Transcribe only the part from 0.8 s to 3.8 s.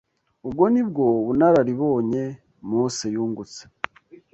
bwo bunararibonye Mose yungutse